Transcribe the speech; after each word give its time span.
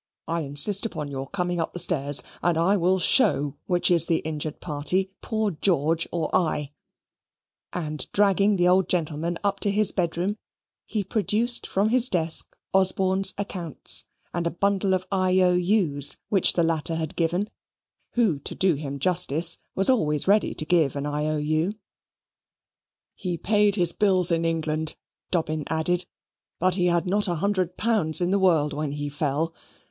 "I 0.27 0.41
insist 0.41 0.87
on 0.97 1.09
your 1.09 1.27
coming 1.29 1.59
up 1.59 1.73
the 1.73 1.77
stairs, 1.79 2.23
and 2.41 2.57
I 2.57 2.75
will 2.75 2.97
show 2.97 3.57
which 3.67 3.91
is 3.91 4.07
the 4.07 4.17
injured 4.21 4.59
party, 4.59 5.11
poor 5.21 5.51
George 5.51 6.07
or 6.11 6.35
I"; 6.35 6.71
and, 7.71 8.11
dragging 8.11 8.55
the 8.55 8.67
old 8.67 8.89
gentleman 8.89 9.37
up 9.43 9.59
to 9.59 9.69
his 9.69 9.91
bedroom, 9.91 10.37
he 10.87 11.03
produced 11.03 11.67
from 11.67 11.89
his 11.89 12.09
desk 12.09 12.47
Osborne's 12.73 13.35
accounts, 13.37 14.05
and 14.33 14.47
a 14.47 14.49
bundle 14.49 14.95
of 14.95 15.05
IOU's 15.13 16.17
which 16.29 16.53
the 16.53 16.63
latter 16.63 16.95
had 16.95 17.15
given, 17.15 17.47
who, 18.13 18.39
to 18.39 18.55
do 18.55 18.73
him 18.73 18.97
justice, 18.97 19.59
was 19.75 19.87
always 19.87 20.27
ready 20.27 20.55
to 20.55 20.65
give 20.65 20.95
an 20.95 21.05
IOU. 21.05 21.73
"He 23.13 23.37
paid 23.37 23.75
his 23.75 23.93
bills 23.93 24.31
in 24.31 24.45
England," 24.45 24.95
Dobbin 25.29 25.63
added, 25.67 26.07
"but 26.57 26.73
he 26.73 26.87
had 26.87 27.05
not 27.05 27.27
a 27.27 27.35
hundred 27.35 27.77
pounds 27.77 28.19
in 28.19 28.31
the 28.31 28.39
world 28.39 28.73
when 28.73 28.93
he 28.93 29.07
fell. 29.07 29.53